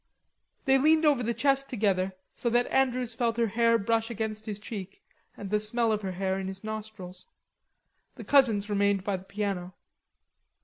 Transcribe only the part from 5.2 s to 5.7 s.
and the